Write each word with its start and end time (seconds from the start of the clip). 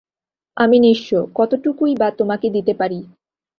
আমি 0.57 0.77
নিঃস্ব, 0.79 1.09
কতটুকুই 1.35 1.93
বা 1.95 2.07
তোমাকে 2.19 2.47
দিতে 2.49 2.73
পারি! 2.73 2.99